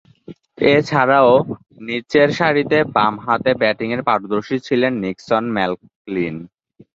[0.71, 1.31] এছাড়াও,
[1.87, 6.35] নিচেরসারিতে বামহাতে ব্যাটিংয়ে পারদর্শী ছিলেন নিক্সন ম্যাকলিন।